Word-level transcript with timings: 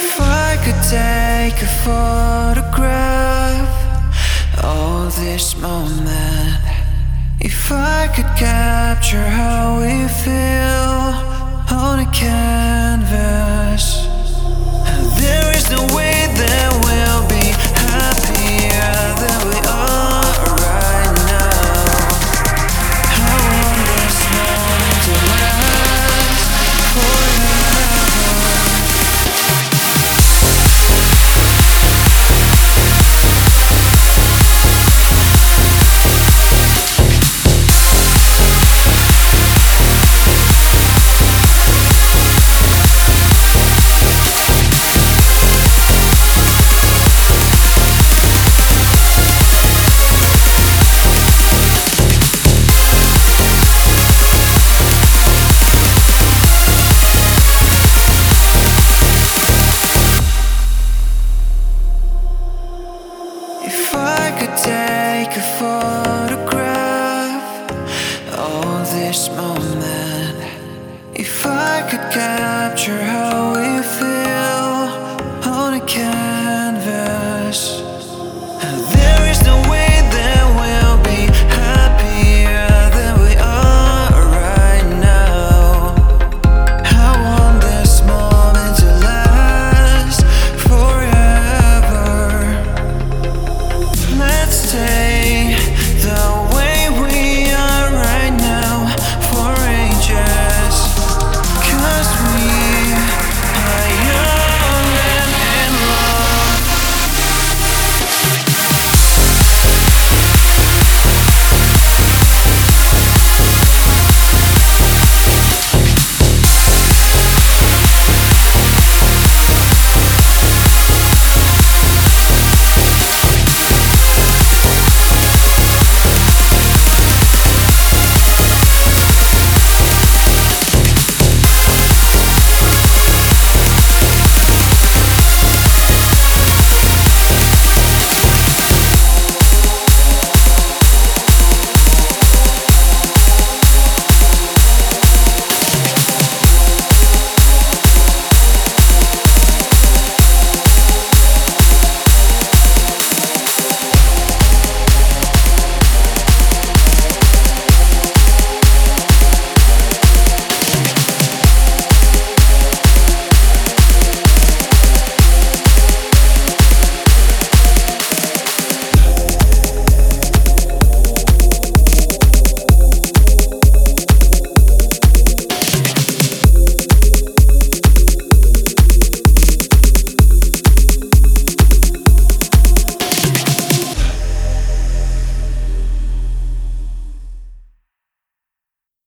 If 0.00 0.20
I 0.20 0.56
could 0.64 0.80
take 0.88 1.60
a 1.60 1.70
photograph 1.84 3.68
of 4.62 5.16
this 5.16 5.56
moment, 5.56 6.62
if 7.40 7.72
I 7.72 8.06
could 8.14 8.30
capture 8.36 9.28
how 9.38 9.80
we 9.80 10.06
feel 10.22 10.98
on 11.76 11.98
a 12.06 12.10
camera. 12.12 12.87
could 64.38 64.56
take 64.56 65.36
a 65.36 65.46
photograph 65.58 67.42
of 68.30 68.88
this 68.92 69.28
moment. 69.30 70.38
If 71.12 71.44
I 71.44 71.82
could 71.90 72.06
capture 72.12 73.02
how 73.02 73.54
we 73.54 73.82
feel 73.98 74.78
on 75.52 75.74
a 75.74 75.84
canvas, 75.84 77.60
there 78.92 79.17
Stay. 94.58 95.07